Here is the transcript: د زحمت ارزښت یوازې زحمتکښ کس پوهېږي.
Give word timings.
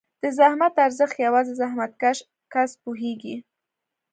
د 0.23 0.23
زحمت 0.37 0.73
ارزښت 0.85 1.15
یوازې 1.25 1.53
زحمتکښ 1.61 2.17
کس 2.53 2.71
پوهېږي. 2.83 3.35